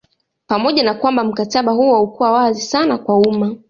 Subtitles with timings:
[0.47, 3.55] Pamoja na kwamba mkataba huo haukuwa wazi sana kwa umma